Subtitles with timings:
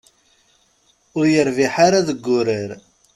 [1.17, 2.71] Ur yerbiḥ ara deg wurar.